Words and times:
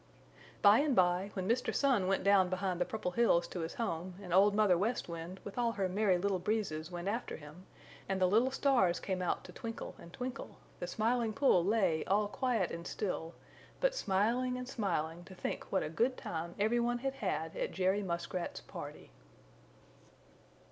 By 0.63 0.79
and 0.79 0.95
by 0.95 1.29
when 1.35 1.47
Mr. 1.47 1.75
Sun 1.75 2.07
went 2.07 2.23
down 2.23 2.49
behind 2.49 2.81
the 2.81 2.85
Purple 2.85 3.11
Hills 3.11 3.47
to 3.49 3.59
his 3.59 3.75
home 3.75 4.15
and 4.19 4.33
Old 4.33 4.55
Mother 4.55 4.75
West 4.75 5.07
Wind 5.07 5.39
with 5.43 5.59
all 5.59 5.73
her 5.73 5.87
Merry 5.87 6.17
Little 6.17 6.39
Breezes 6.39 6.89
went 6.89 7.07
after 7.07 7.37
him, 7.37 7.67
and 8.09 8.19
the 8.19 8.25
little 8.25 8.49
stars 8.49 8.99
came 8.99 9.21
out 9.21 9.43
to 9.43 9.51
twinkle 9.51 9.93
and 9.99 10.11
twinkle, 10.11 10.57
the 10.79 10.87
Smiling 10.87 11.33
Pool 11.33 11.63
lay 11.63 12.03
all 12.05 12.27
quiet 12.27 12.71
and 12.71 12.87
still, 12.87 13.35
but 13.79 13.93
smiling 13.93 14.57
and 14.57 14.67
smiling 14.67 15.23
to 15.25 15.35
think 15.35 15.71
what 15.71 15.83
a 15.83 15.89
good 15.91 16.17
time 16.17 16.55
every 16.59 16.79
one 16.79 16.97
had 16.97 17.13
had 17.13 17.55
at 17.55 17.69
Jerry 17.71 18.01
Muskrat's 18.01 18.61
party. 18.61 19.11